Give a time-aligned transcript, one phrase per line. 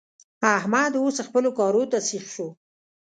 [0.57, 2.47] احمد اوس خپلو کارو ته سيخ شو.